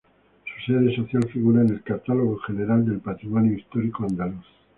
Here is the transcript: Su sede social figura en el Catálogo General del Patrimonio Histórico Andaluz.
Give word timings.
Su 0.65 0.73
sede 0.73 0.95
social 0.95 1.29
figura 1.31 1.61
en 1.61 1.69
el 1.69 1.83
Catálogo 1.83 2.37
General 2.39 2.83
del 2.83 3.01
Patrimonio 3.01 3.55
Histórico 3.55 4.03
Andaluz. 4.05 4.47